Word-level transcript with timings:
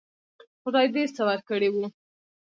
خدای 0.63 0.85
ډېر 0.95 1.09
څه 1.15 1.21
ورکړي 1.29 1.69
وو. 1.71 1.85